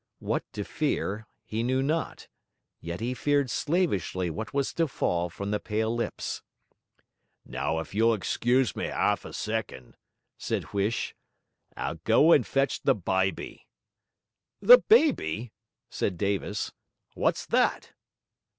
What 0.17 0.43
to 0.53 0.63
fear, 0.63 1.27
he 1.45 1.61
knew 1.61 1.83
not; 1.83 2.27
yet 2.79 3.01
he 3.01 3.13
feared 3.13 3.51
slavishly 3.51 4.31
what 4.31 4.51
was 4.51 4.73
to 4.73 4.87
fall 4.87 5.29
from 5.29 5.51
the 5.51 5.59
pale 5.59 5.95
lips. 5.95 6.41
'Now, 7.45 7.77
if 7.77 7.93
you'll 7.93 8.15
excuse 8.15 8.75
me 8.75 8.87
'alf 8.89 9.25
a 9.25 9.31
second,' 9.33 9.95
said 10.39 10.69
Huish, 10.73 11.13
'I'll 11.77 11.99
go 12.03 12.31
and 12.31 12.47
fetch 12.47 12.81
the 12.81 12.95
byby.' 12.95 13.67
'The 14.63 14.79
baby?' 14.79 15.51
said 15.91 16.17
Davis. 16.17 16.71
'What's 17.13 17.45
that?' 17.45 17.91